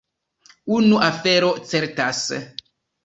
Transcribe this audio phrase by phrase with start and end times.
[0.77, 2.27] Unu afero certas.